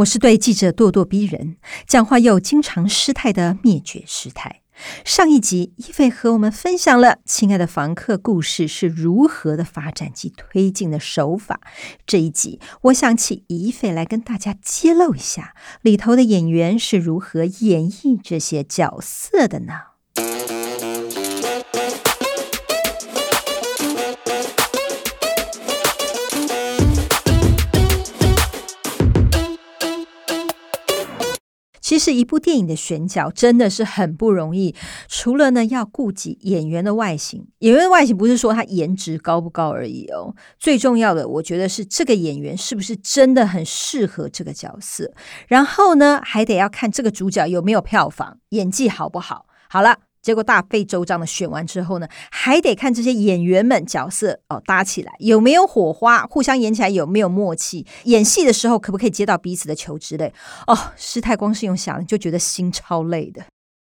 [0.00, 1.56] 我是对记者咄咄逼人、
[1.86, 4.62] 讲话又经常失态的灭绝师太。
[5.04, 11.60] 上一集，一菲和我们分享了《亲爱的房客》故事是如何的发展及推进的手法。
[12.06, 19.89] 这一集，我想请一菲来跟大家揭露一下里头的演员是如何演绎这些角色的呢？
[32.00, 34.74] 是，一部电影的选角真的是很不容易。
[35.06, 40.34] 除了呢，要顾及演员的外形，演员的外形不是说他颜值高不高而已哦。
[40.58, 45.12] 最重要的，我觉得是这个演员是不是真的很适合这个角色。
[45.46, 49.46] 然后呢，还得要看这个主角有没有票房，演技好不好。
[49.68, 50.09] 好了。
[50.22, 60.32] 结果大费周章的选完之后呢，还得看这些演员们角色哦搭起来有没有火花，互相演起来有没有默契，演戏的时候可不可以接到彼此的球之类
[60.66, 60.76] 哦。
[60.96, 63.42] 师太光是用想就觉得心超累的。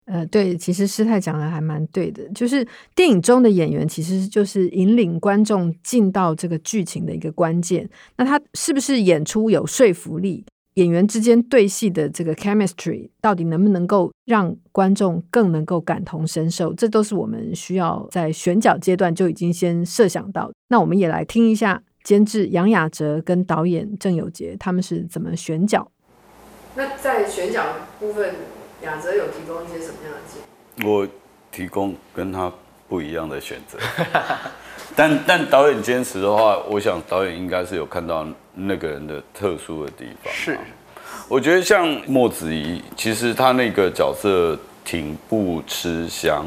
[0.06, 7.90] 呃，对，其实师太讲的还蛮对的，就是电影中的演员其实就是引领观众进到这个剧情的一个关键。
[8.18, 10.44] 那他是不是演出有说服力？
[10.76, 16.74] 演员之间对戏的这个 chemistry 到底能不能够让观众更能够感同身受？
[16.74, 20.52] 这都是我们需要在选角阶段就已经先设想到。
[20.70, 25.92] 那我们也来听一下监制杨雅哲跟导演郑有杰他们是怎么选角。
[26.76, 27.64] 那在选角
[28.00, 28.34] 部分，
[28.82, 30.90] 雅哲有提供一些什么样的建议？
[30.90, 31.08] 我
[31.52, 32.52] 提供跟他
[32.90, 33.78] 不一样的选择，
[34.96, 38.26] 但但导演坚持的话，我想导演应该是有看到。
[38.56, 40.56] 那个人的特殊的地方是，
[41.28, 46.46] 我觉得像莫子仪，其实他那个角色挺不吃香，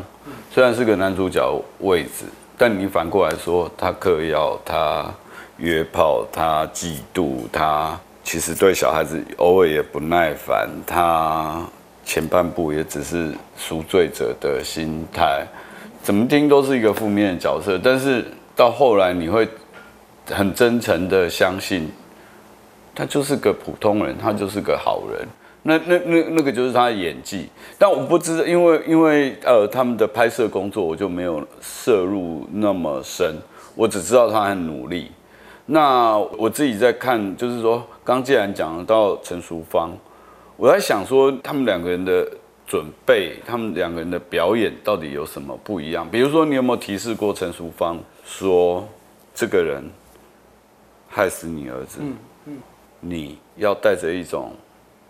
[0.49, 2.27] 虽然是个男主角位置，
[2.57, 5.13] 但你反过来说，他嗑药，他
[5.57, 11.61] 约炮，他嫉妒，他其实对小孩子偶尔也不耐烦，他
[12.05, 15.45] 前半部也只是赎罪者的心态，
[16.07, 18.25] 怎么听都是一个负面的角色，但是
[18.55, 19.49] 到后来你会。
[20.29, 21.89] 很真诚的相信，
[22.93, 25.25] 他就是个普通人，他就是个好人。
[25.63, 27.49] 那那那那个就是他的演技。
[27.79, 33.37] 但我不知道，因为因为呃他们的拍摄工作，我就没有涉入那么深。
[33.77, 35.13] 我只知道他很努力。
[35.67, 39.97] 那我自己在看，就是说，刚既然讲到陈淑芳，
[40.57, 42.29] 我在想说，他们两个人的
[42.67, 46.09] 准备，他们两个人的表演到底有什么不一样？
[46.11, 48.87] 比如说，你有没有提示过陈淑芳说
[49.35, 49.85] 这个人？
[51.09, 52.59] 害死你儿子，嗯嗯，
[53.01, 54.53] 你要带着一种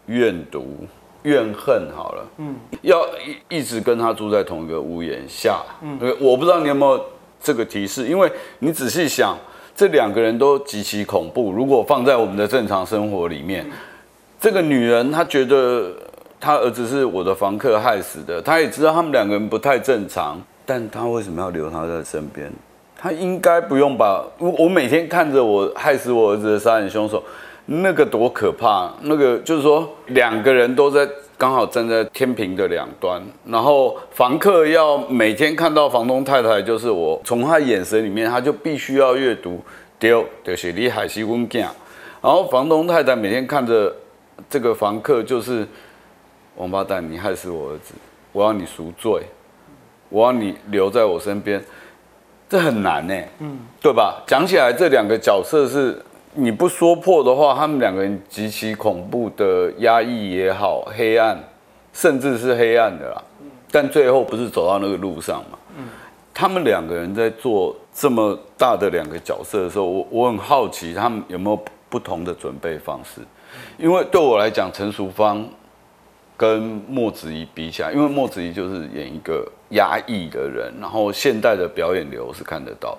[0.05, 0.87] 怨毒、
[1.25, 3.05] 怨恨，好了，嗯，要
[3.49, 7.05] 一一直跟他住在同一个屋檐下，嗯，我不知道你有没有
[7.43, 8.31] 这个提示，因为
[8.61, 9.37] 你仔细想，
[9.75, 11.51] 这两个人都极其恐怖。
[11.51, 13.67] 如果放在我们的正常生活里面，
[14.39, 15.93] 这个女人她觉得
[16.47, 22.49] 他儿子是我的房客害死的，他也知道他们两个人不太正常，但他为什么要留他在身边？
[22.97, 27.21] 他应该不用把我，我每天看着我害死我儿子的杀人凶手，
[27.65, 28.89] 那个多可怕！
[29.03, 31.05] 那个就是说，两个人都在
[31.37, 39.61] 刚好站在天平的两端，然后房客要每天看到房东太太就是我，从他眼神里面他就必须要阅读
[39.99, 41.63] 丢就是你害死我囝，
[42.23, 43.93] 然后房东太太每天看着
[44.49, 45.67] 这个房客就是
[46.57, 47.95] 王八蛋，你害死我儿子，
[48.33, 49.23] 我要你赎罪，
[50.09, 51.63] 我要你留在我身边。
[52.49, 54.23] 这很难呢，嗯，对吧？
[54.27, 56.01] 讲起来，这两个角色是
[56.35, 61.37] 你不说破的话，他们两个人极其恐怖的压抑也好，黑暗，
[61.93, 63.23] 甚至是黑暗的啦。
[63.71, 65.59] 但最后不是走到那个路上嘛？
[65.77, 65.89] 嗯，
[66.33, 73.21] 他们两个人在做这么大的两个角色的时候，我我很好奇他们有没有不同的准备方式，
[73.77, 75.45] 因为对我来讲，陈淑芳。
[76.37, 82.99] 跟莫子仪比起来，因为莫子仪就是演一个压抑的人，然后现代的表演流是看得到，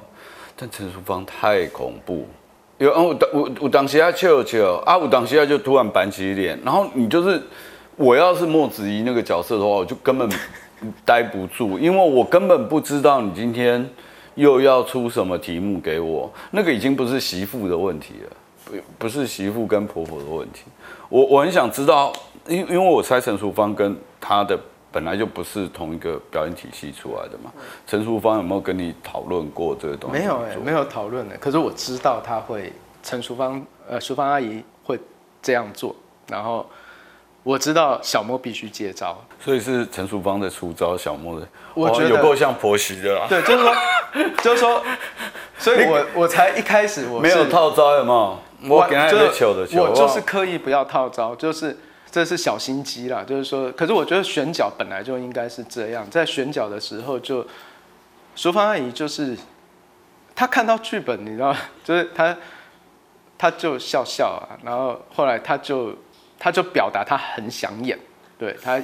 [0.55, 2.27] 但陈淑芳太恐怖，
[2.79, 7.41] 有啊，我我我当时啊笑笑啊，我当时啊就突然板起脸，然后你就是
[7.95, 10.27] 我要是莫子仪那个角色的话，我就根本
[11.05, 13.87] 待不住，因为我根本不知道你今天
[14.35, 18.36] 又要出什么题目给我，那个已经不是媳妇的问题了，
[18.69, 20.63] 不不是媳妇跟婆婆的问题，
[21.09, 22.11] 我我很想知道。
[22.47, 24.57] 因因为我猜陈淑芳跟她的
[24.91, 27.51] 本来就不是同一个表演体系出来的嘛。
[27.85, 30.19] 陈淑芳有没有跟你讨论过这个东西？
[30.19, 31.35] 没有哎、欸，没有讨论的。
[31.37, 32.71] 可是我知道她会，
[33.03, 34.97] 陈淑芳呃，淑芳阿姨会
[35.41, 35.95] 这样做，
[36.27, 36.65] 然后。
[37.43, 43.25] 我知道小莫必须接招，所以是陈淑芳在出招，小莫的，我觉得有够像婆媳的啦。
[43.29, 43.75] 对，就是说，
[44.43, 44.83] 就是说，
[45.57, 48.37] 所以我我才一开始我没有套招，有没有？
[48.63, 51.77] 我给他的球的球，我就是刻意不要套招，就是
[52.09, 53.23] 这是小心机啦。
[53.25, 57.45] 就是说，可是我觉得选角本来就应该是这样，在选角的时候就，
[58.35, 59.37] 淑芳阿姨就是，
[60.35, 62.35] 她看到剧本，你知道，就是她，
[63.37, 65.95] 她就笑笑啊，然后后来她就。
[66.39, 67.97] 她就表达她很想演，
[68.37, 68.79] 对她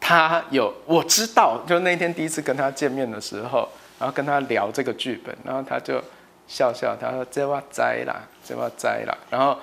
[0.00, 3.68] 她有我知道，就那天第一次跟她见面的时候，
[3.98, 6.02] 然后跟她聊这个剧本，然后她就
[6.46, 9.58] 笑笑，他说这我栽啦，这我栽啦，然后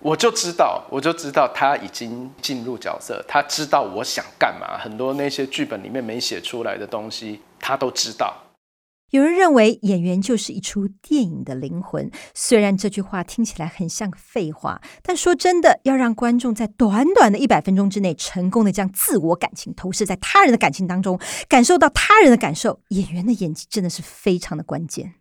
[0.00, 8.44] 我就知道，我就知道他已经进入角色，他知道我想干嘛，很多那些剧本里面没写出来的东西，他都知道。
[9.10, 21.18] 有人认为演员就是一出电影的灵魂，虽然这句话听起来很像废话，但说真的，要让观众在短短的一百分钟之内成功的将自我感情投射在他人的感情当中，
[21.48, 25.14] 感受到他人的感受，演员的演技真的是非常的关键。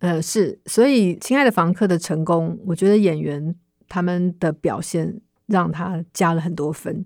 [0.00, 3.54] 呃，是，所以《亲爱的房客》的成功，我觉得演员
[3.88, 7.04] 他们的表现让他加了很多分。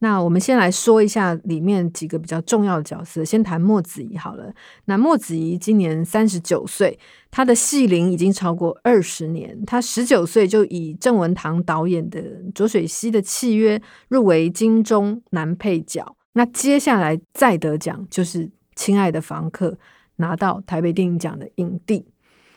[0.00, 4.52] 那我们先来说一下里面几个比较重要的角色，先谈莫子仪好了。
[4.86, 6.98] 那莫子仪今年三十九岁，
[7.30, 9.64] 她的戏龄已经超过二十年。
[9.64, 12.20] 她十九岁就以郑文堂导演的
[12.52, 13.78] 《浊水溪的契约》
[14.08, 16.16] 入围金钟男配角。
[16.32, 19.70] 那接下来再得奖就是《亲爱的房客》，
[20.16, 22.04] 拿到台北电影奖的影帝。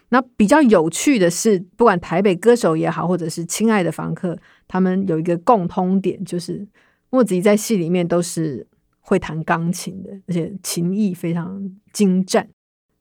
[0.10, 4.36] 那比较有趣的是，不管台北歌手也好，或者是《亲爱的房客》，
[4.68, 6.68] 他们有一个共通点，就是。
[7.12, 8.68] 莫子仪在戏里面都是
[9.00, 12.46] 会弹钢琴的，而且琴艺非常精湛。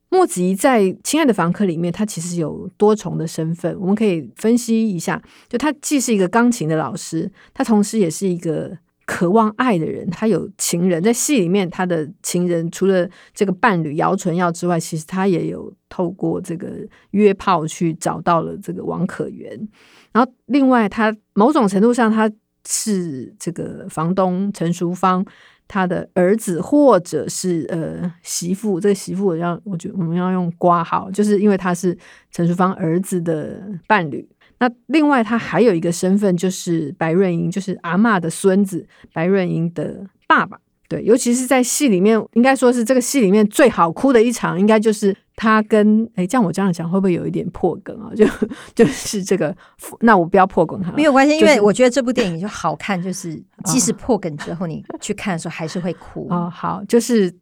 [0.09, 5.21] 莫子仪在《亲爱的房客》里面，他其实有多重的身份，我们可以分析一下。
[5.49, 10.09] 就他既是一个钢琴的老师，他同时也是一个渴望爱的人。
[10.11, 16.71] 他有情人，在戏里面，他的情人除了这个伴侣姚纯耀之外，其实他也有透过这个
[17.11, 19.69] 约炮去找到了这个王可元。
[20.13, 22.31] 然后，另外他某种程度上他。
[22.67, 25.23] 是这个房东陈淑芳
[25.69, 28.81] 他的儿子，或者是呃媳妇。
[28.81, 31.95] 这个媳妇我要，我觉得我们要用括号，就是因为他是
[32.31, 34.27] 陈淑芳儿子的伴侣。
[34.59, 40.59] 那另外他还有一个身份，就是白润英，就是阿嬷的孙子，白润英的爸爸。
[40.87, 48.13] 对，尤其是在戏里面，应该说是这个戏里面最好哭的一场，应该就是他跟哎，这样我这样讲会不会有一点破梗啊？
[48.15, 48.27] 就
[48.75, 49.57] 就是这个，
[50.01, 53.35] 那我不要破梗哈，没有关系，就是、因为我觉得这部电影就好看，就是
[53.65, 56.53] 即使破梗之后，你去看的时候还是会哭啊、哦。
[56.55, 57.35] 好，就是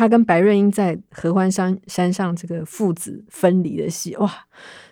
[0.00, 4.32] 他跟白润英在合欢山山上这个父子分离的戏，哇，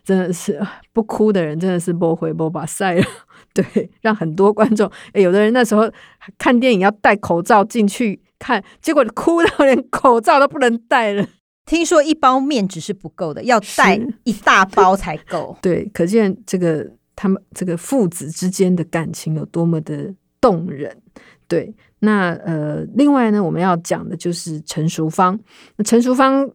[0.04, 0.60] 真的是
[0.92, 3.02] 不哭的人真的是不回不把赛了。
[3.54, 5.90] 对，让很多观众，诶，有的人那时候
[6.36, 11.26] 看电影要戴口罩进去看，结果哭到连口罩都不能戴了。
[11.64, 15.56] 听说一包面纸是不够的，要带一大包 才够。
[15.62, 21.00] 对，可见这个他们这个父子之间的感情有多么的动人。
[21.48, 25.38] 对，那呃，另外呢，我们要讲的就是陈淑芳。
[25.76, 26.50] 那陈淑芳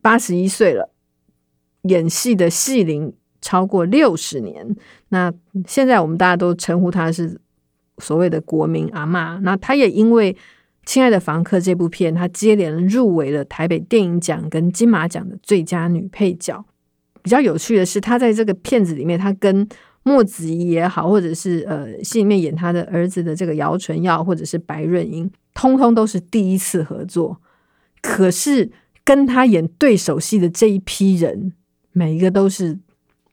[0.00, 0.90] 八十一岁了，
[1.82, 3.12] 演戏的戏龄。
[3.40, 4.66] 超过六十年，
[5.10, 5.32] 那
[5.64, 7.40] 现在我们大家都称呼她是
[7.98, 9.38] 所谓的国民阿嬷。
[9.42, 10.34] 那她也因为
[10.84, 16.64] 《亲爱的房客》这部片，她接连入围了台北电影奖跟金马奖的最佳女配角。
[17.22, 19.66] 比较有趣的是，她在这个片子里面，她跟
[20.08, 27.40] 墨子怡也好，或者是呃戏里面演他的儿子的这个姚纯耀，或者是白润英，通通都是第一次合作。
[28.00, 28.70] 可是
[29.04, 31.52] 跟他演对手戏的这一批人，
[31.92, 32.78] 每一个都是。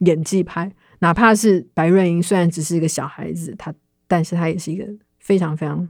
[0.00, 3.72] 演技派，哪怕是白润英，虽然只是一个小孩子，他，
[4.06, 4.84] 但是他也是一个
[5.18, 5.88] 非常非常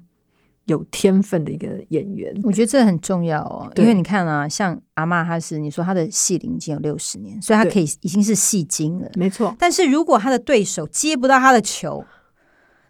[0.66, 2.32] 有天分的一个演员。
[2.44, 9.54] 我觉得这很重要哦，因为你看啊，像阿妈，她是你说他的戏龄已经有六十年，所以他可以已经是戏精了，没错。
[9.58, 12.04] 但是如果他的对手接不到他的球，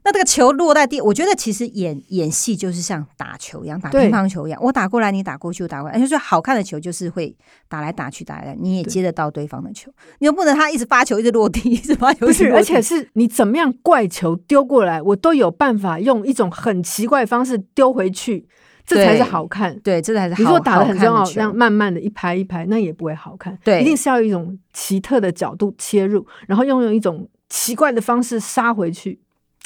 [0.06, 5.96] 那这个球落在地，我觉得其实演演戏就是像打球一样，打乒乓球一样，我打过来，你打过去，我打过来。
[5.96, 7.36] 而且说好看的球就是会
[7.68, 9.90] 打来打去，打来，你也接得到对方的球。
[10.20, 18.46] 你又不能他一直发球，一直落地，一直发球，不是，而且是你怎么样怪球丢过来，我都有办法用一种很奇怪的方式丢回去，
[18.86, 19.76] 这才是好看。
[19.80, 20.38] 对，这才是好。
[20.40, 23.58] 你说打的很重要，这样慢慢的一拍一拍，那也不会好看。
[23.64, 29.20] 对，一定是要一种奇特的角度切入，然后用用一种奇怪的方式杀回去。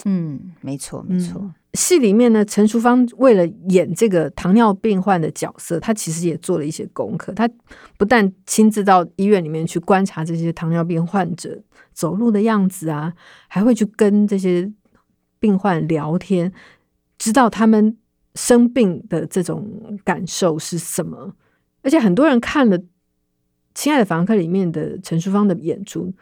[0.05, 1.41] 嗯，没错，没错。
[1.41, 7.33] 嗯戏里面呢，陈淑芳为了演这个糖尿病患的角色，她其实也做了一些功课。
[7.33, 7.49] 她
[7.97, 13.13] 不但亲自到医院里面去观察这些糖尿病患者走路的样子啊，
[13.47, 14.69] 还会去跟这些
[15.39, 16.53] 病患聊天，
[17.17, 17.97] 知道他们
[18.35, 21.37] 生病的这种感受是什么。
[21.83, 22.77] 而且很多人看了
[23.77, 26.13] 《亲爱的房客》里面的陈淑芳的演出，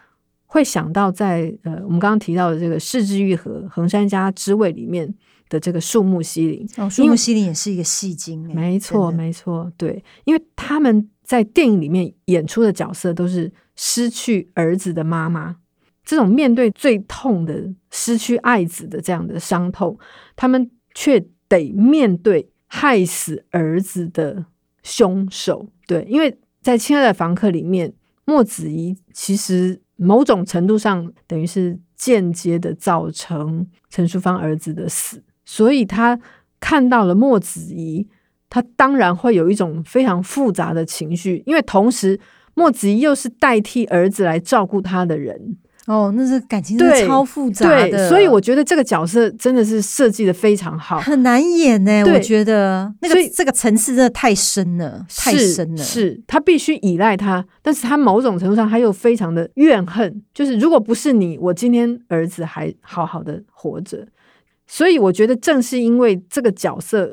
[0.49, 5.14] 会想到在呃我们刚刚提到的这个《是枝裕和》《横山家之味》里面。
[5.50, 15.57] 的这个树木希林，哦，树木希林也是一个戏精，没错，没错，对，因为他们在电影里面演出的角色都是失去儿子的妈妈，
[16.05, 19.99] 这种面对最痛的失去爱子的这样的伤痛，
[20.37, 24.45] 他们却得面对害死儿子的
[24.83, 27.90] 凶手，对，因为在《亲爱的房客》里面，
[28.26, 35.23] 莫子怡其实某种程度上等于是间接的造成陈淑芳儿子的死。
[35.45, 36.19] 所以他
[36.59, 38.09] 看到了莫子仪，
[38.49, 42.19] 他当然会有一种非常复杂的情绪，因为同时
[42.55, 45.59] 莫子仪又是代替儿子来照顾他的人。
[45.88, 47.90] 哦，那是感情是超复杂的。
[47.90, 52.04] 对，所以我觉得这个角色真的是设计的非常好，很难演呢。
[52.04, 55.83] 我觉得那个这个层次真的太深了，太深了。
[55.83, 64.07] 是他必须依赖他，但是他某种程度上他又非常的怨恨，就是如果不是你，我今天儿子还好好的活着。
[64.66, 67.11] 所以我觉得，正是因为这个角色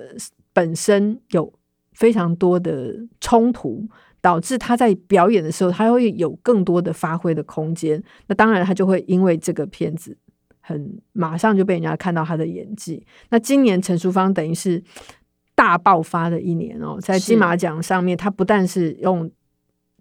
[0.51, 1.53] 本身有
[1.93, 3.87] 非常多的冲突，
[4.25, 8.03] 导致他在表演的时候，他会有更多的发挥的空间。
[8.25, 10.17] 那当然，他就会因为这个片子
[10.61, 13.05] 很马上就被人家看到他的演技。
[13.29, 14.83] 那今年陈淑芳等于是
[15.53, 19.29] 大爆发的一年哦，在金马奖上面，他不但是用《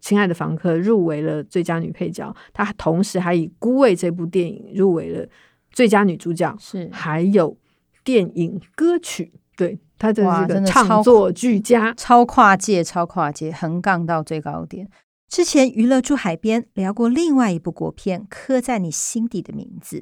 [0.01, 5.29] 亲爱的房客》入围了最佳女配角，他同时还以《孤味》这部电影入围了。
[5.71, 7.59] 最佳女主角是，还有
[8.03, 14.89] 电影歌曲，对，他真是个唱作俱佳，超跨界，超跨界，横杠到最高点。
[15.29, 19.97] 之前娱乐驻海边聊过另外一部国片《刻在你心底的名字》。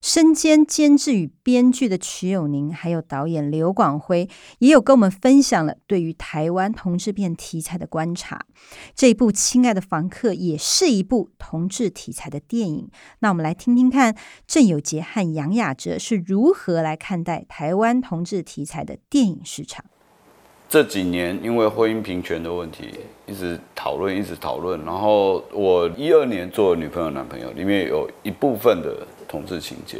[0.00, 4.28] 身兼监制与编剧的瞿友宁，还有导演刘广辉，
[4.60, 8.46] 也有跟我们分享了对于台湾同志片题材的观察。
[8.94, 12.88] 这一部《亲爱的房客》也是一部同志题材的电影。
[13.18, 14.14] 那我们来听听看
[14.46, 19.84] 郑有杰和杨雅喆是如何来看待台湾同志题材的电影市场。
[20.68, 22.94] 这几年因为婚姻平权的问题，
[23.26, 24.80] 一直讨论，一直讨论。
[24.84, 29.04] 然后我一二年做女朋友、男朋友，里面有一部分的。
[29.28, 29.98] 同志情节，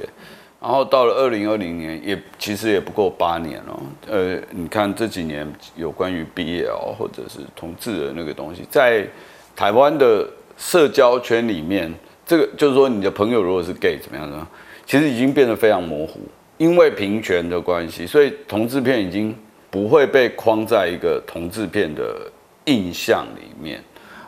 [0.60, 3.82] 然后到了二零二零年，也其实也不过八年了。
[4.08, 9.06] 呃，你看这几年有关于 BL 或者是同志的那个东西，在
[9.54, 11.92] 台湾的社交圈里面，
[12.26, 14.44] 这个就是说你的朋友如果是 gay 怎么样呢？
[14.84, 16.18] 其实已经变得非常模糊，
[16.56, 19.32] 因为平权的关系，所以同志片已经
[19.70, 22.28] 不会被框在一个同志片的
[22.64, 23.80] 印象里面，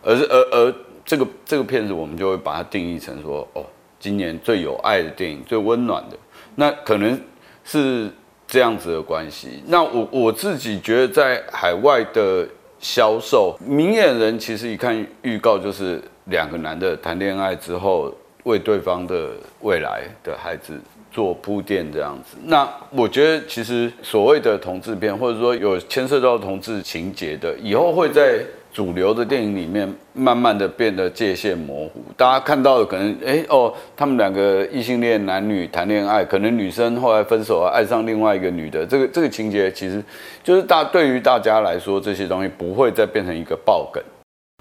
[0.03, 3.65] 而是而而这个这个片子，我们就会把它定义成说哦。
[4.01, 6.17] 今年最有爱的电影，最温暖的，
[6.55, 7.21] 那可能
[7.63, 8.11] 是
[8.49, 9.63] 这样子的关系。
[9.67, 12.49] 那我我自己觉得，在海外的
[12.81, 18.11] 销售，明眼人其实一看预告就是两个男的谈恋爱之后，
[18.45, 20.81] 为对方的未来的孩子
[21.13, 22.39] 做铺垫这样子。
[22.47, 28.43] 那我觉得，其实所谓的同志片，或者说有牵涉到同志情节的，以后会在。
[28.73, 32.03] 主流的电影里面，慢慢的变得界限模糊。
[32.17, 38.87] 大家看到的可能，哎哦，他们两个异性恋男女谈恋爱，可能女生后来分手啊，爱上另外一个女的。
[38.87, 40.03] 这个这个情节，其实
[40.45, 44.01] 就是大对于大家来说，这些东西不会再变成一个爆梗，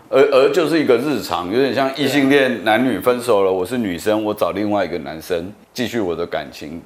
[0.10, 6.82] 而而就是一个日常，有点像异性恋男女分手了，我是女生，我找另外一个男生继续我的感情。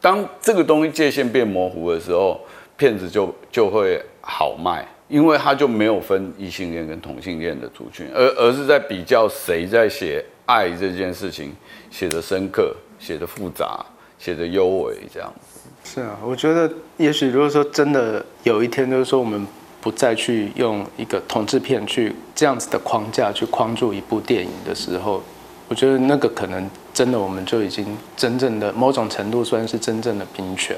[0.00, 2.40] 当这个东西界限变模糊的时候，
[2.76, 4.86] 片子就就会好卖。
[5.08, 11.54] 因为他就没有分异性恋跟同性恋的族群，而而是在比较谁在写爱这件事情
[11.90, 13.84] 写得深刻、写得复杂、
[14.18, 15.68] 写得优美这样子。
[15.84, 19.46] 是啊，我觉得也许如果说真的有一天，就是说我们
[19.82, 25.22] 不再去用一个同志片去这样子的框架去框住一部电影的时候，
[25.68, 30.74] 我觉得那个可能真的我们就已经真正的某种程度算是真正的平权。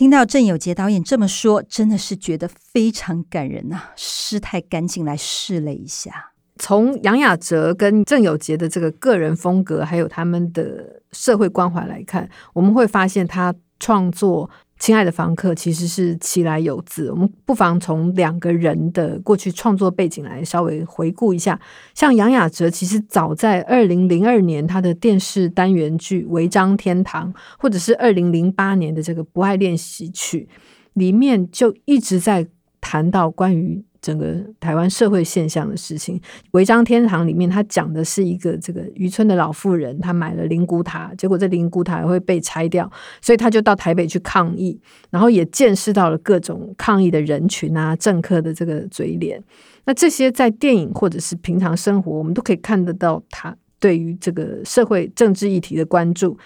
[0.00, 3.92] 听到郑有杰导演这么说，真的是觉得非常感人呐、啊！
[3.96, 6.32] 师太赶紧来试了一下。
[6.56, 14.48] 从杨雅哲跟郑有杰的这个个人风格，还有他们的社会关怀来看，我们会发现他创作
[14.80, 21.60] 亲爱的房客其实是其来有自，我们不妨从两个人的过去创作背景来稍微回顾一下。
[21.94, 30.48] 像杨雅哲，其实早在二零零二年他的电视单元剧《违章天堂》，或者是二零零八年的这个《不爱练习曲》
[30.94, 32.48] 里面，就一直在
[32.80, 33.84] 谈到关于。
[34.02, 36.18] 整个台湾社会现象的事情，
[36.52, 42.90] 《违章天堂》里面，他讲的是一个这个渔村的老妇人，她买了灵骨塔，结果这灵骨塔会被拆掉，
[43.20, 44.80] 所以他就到台北去抗议，
[45.10, 49.42] 然后也见识到了各种抗议的人群啊，政客的这个嘴脸。
[49.84, 56.38] 那这些在电影或者是平常生活，我们都可以看得到他对于这个社会政治议题的关注。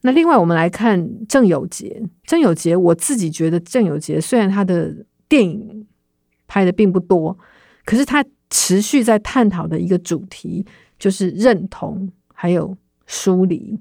[0.00, 4.94] 那另外，我们来看郑有杰，郑有杰，我自己觉得郑有杰虽然他的
[5.28, 5.71] 电影。
[6.52, 7.34] 拍的并不多，
[7.86, 10.62] 可是他持续在探讨的一个主题
[10.98, 13.80] 就是认同，还有疏离。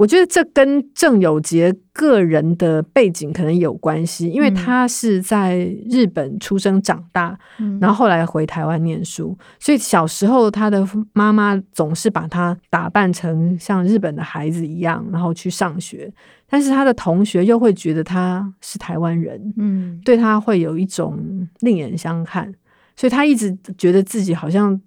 [0.00, 5.58] 我觉得这跟郑有杰个人的背景可能有关系，因为他是在
[5.90, 16.10] 日本出生长大，嗯、然后后来回台湾念书，所以小时候他的妈妈总是把他打扮成像日本的孩子一样，然后去上学。
[16.48, 22.50] 但是他的同学又会觉得他是台湾人，嗯，对他会有一种另眼相看，
[22.96, 24.80] 所以他一直觉得自己好像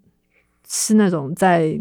[0.68, 1.80] 是那种在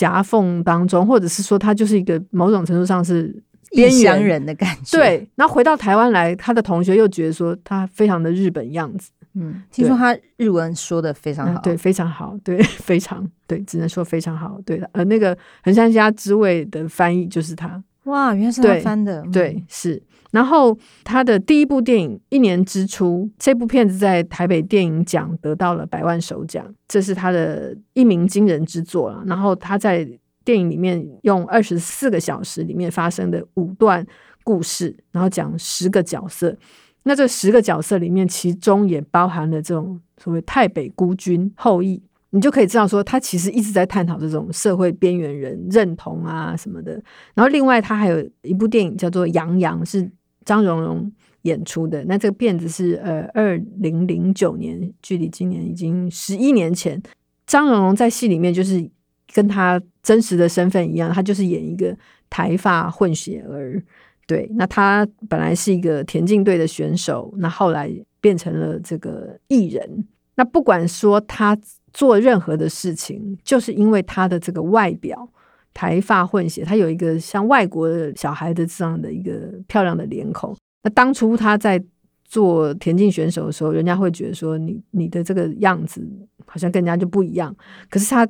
[0.00, 3.36] 夹缝当中，或者是说他就是一个某种程度上是
[3.70, 4.96] 边缘人的感觉。
[4.96, 9.10] 对，然后回到台湾来，他的同学又觉得说他非常的日本样子。
[9.34, 14.58] 嗯，听说他日文说的非常好，嗯，对，非常好，对， 非常对，只能说非常好。
[14.64, 17.82] 对的，呃那个横山家之味的翻译就是他。
[18.04, 19.22] 哇，原来是他翻的。
[19.32, 20.02] 对，对，是。
[20.30, 29.22] 然后他的第一部电影《一年之初》，这部片子在台北电影奖得到了百万首奖，这是他的一鸣惊人之作了。
[29.26, 30.08] 然后他在
[30.44, 34.06] 电影里面用二十四个小时里面发生的五段
[34.44, 36.56] 故事，然后讲十个角色。
[37.02, 42.00] 那这十个角色里面，其中也包含了这种所谓太北孤军后裔。
[42.32, 46.92] 你就可以知道说，他其实一直在探讨这种社会边缘人认同啊什么的。
[47.34, 50.08] 然后另外他还有一部电影叫做《杨洋》，是
[50.44, 51.10] 张荣荣
[51.42, 52.04] 演出的。
[52.04, 57.02] 那这个片子是呃二零零九年，距离今年已经十一年前。
[57.48, 58.88] 张荣荣在戏里面就是
[59.34, 61.96] 跟他真实的身份一样，他就是演一个
[62.28, 63.82] 台发混血儿。
[64.28, 67.90] 对，那他本来是一个田径队的选手，那后来
[68.20, 70.06] 变成了这个艺人。
[70.36, 71.58] 那不管说他。
[71.92, 75.28] 做任何的事情，就是因为他的这个外表
[75.74, 80.56] 台发混血，他有一个像外国的小孩的这样的一个漂亮的脸孔。
[80.82, 81.82] 那当初他在
[82.24, 86.06] 做田径选手的时候，人家会觉得说你你的这个样子
[86.46, 87.54] 好像跟人家就不一样。
[87.88, 88.26] 可是他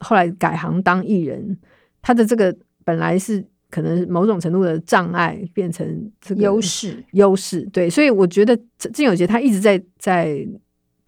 [0.00, 1.58] 后来改行当艺人，
[2.00, 7.68] 他的这个本来是可能某种程度的障碍，变成这个优势优势。
[7.72, 10.46] 对，所以我觉得郑有杰他一直在在。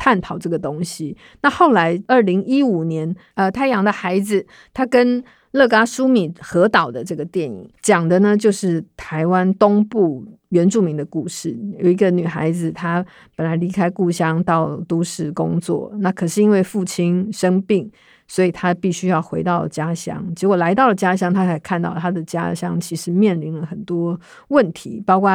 [0.04, 1.16] 探讨这个东西。
[1.40, 4.42] 那后来，二零一五年，呃，《太阳的孩子》
[4.74, 11.56] 他跟乐嘎苏米合导的这个电影，讲的呢就是台湾东部原住民的故事。
[11.78, 13.02] 有一个女孩子，她
[13.34, 17.90] 本来离开故乡到都市工作，那可是因为父亲生病，
[18.28, 20.22] 所以她必须要回到家乡。
[20.34, 25.30] 结果来到了家乡，她才看到她的家乡其实面临了很多问题，包括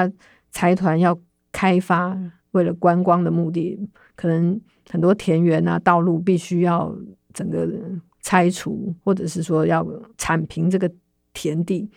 [0.52, 1.18] 财团要
[1.52, 2.16] 开发，
[2.52, 3.80] 为了观光的目的。
[4.16, 4.60] 可能
[4.90, 6.94] 很多田园啊、道路必须要
[7.34, 7.66] 整个
[8.22, 10.92] 拆除，或者是说要铲平这个
[11.32, 11.90] 田地，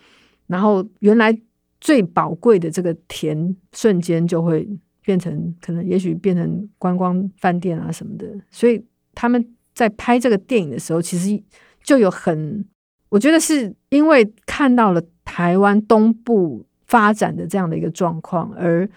[0.47, 1.37] 然后原来
[1.81, 4.65] 最宝贵的这个田，瞬间就会
[5.03, 8.25] 变成可能，也许变成观光饭店啊什么的。
[8.49, 8.81] 所以
[9.13, 11.43] 他们在拍这个电影的时候，其实
[11.83, 12.63] 就有很，
[13.09, 18.89] 我觉得是因为看到了台湾东部发展的这样的一个状况，而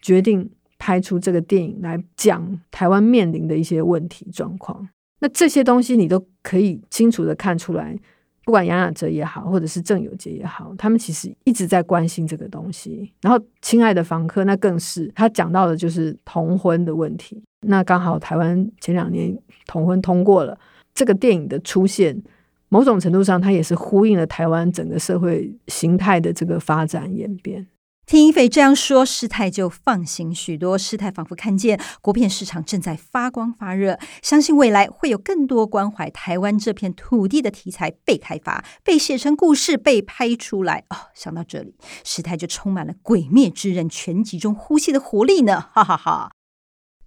[0.00, 0.48] 决定。
[0.90, 4.88] 拍出这个电影来讲台湾面临的一些问题状况，
[5.20, 7.96] 那这些东西你都可以清楚的看出来。
[8.44, 13.08] 不管杨雅哲也好，或者是郑有杰也好，他们其实一直在关心这个东西。
[13.20, 17.40] 然后，亲爱的房客，那更是他讲到的就是同婚的问题。
[17.68, 20.58] 那刚好台湾前两年同婚通过了，
[20.92, 22.20] 这个电影的出现，
[22.68, 27.64] 某种程度上它也是呼应了台湾整个社会形态的这个发展演变。
[28.10, 30.76] 听一菲这样说，师太就放心许多。
[30.76, 40.82] 师太仿佛看见国片市场正在发光发热，相信未来会有更多关怀台湾这片土地的题材被开发、被写成故事、被拍出来。
[40.88, 45.68] 哦，想到这里，师太就充满了《鬼灭之刃》全集中呼吸的活力呢！
[45.72, 46.32] 哈哈哈。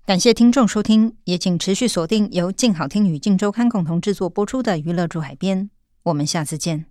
[0.05, 5.65] 感谢听众收听，也请持续锁定由静好听与静周刊共同制作播出的《娱乐住海边》，
[6.03, 6.85] 我们下次见。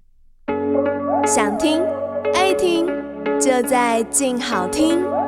[1.24, 1.82] 想听
[2.34, 3.01] 爱听。
[3.42, 5.21] 就在静好听。